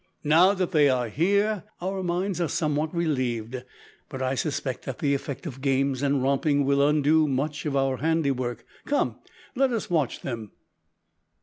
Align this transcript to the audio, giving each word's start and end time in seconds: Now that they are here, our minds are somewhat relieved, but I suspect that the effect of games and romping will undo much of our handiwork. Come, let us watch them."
Now 0.23 0.55
that 0.55 0.71
they 0.71 0.89
are 0.89 1.09
here, 1.09 1.63
our 1.79 2.01
minds 2.01 2.41
are 2.41 2.47
somewhat 2.47 2.91
relieved, 2.91 3.63
but 4.09 4.19
I 4.19 4.33
suspect 4.33 4.85
that 4.85 4.97
the 4.97 5.13
effect 5.13 5.45
of 5.45 5.61
games 5.61 6.01
and 6.01 6.23
romping 6.23 6.65
will 6.65 6.81
undo 6.81 7.27
much 7.27 7.67
of 7.67 7.75
our 7.75 7.97
handiwork. 7.97 8.65
Come, 8.87 9.17
let 9.53 9.71
us 9.71 9.91
watch 9.91 10.21
them." 10.21 10.53